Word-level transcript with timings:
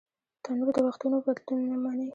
تنور 0.43 0.69
د 0.75 0.77
وختونو 0.87 1.17
بدلون 1.25 1.59
نهمني 1.69 2.07